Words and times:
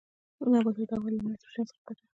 نباتات 0.51 0.87
د 0.89 0.91
هوا 0.99 1.09
له 1.13 1.19
نایتروجن 1.27 1.65
څخه 1.69 1.81
ګټه 1.87 1.93
اخلي. 2.03 2.07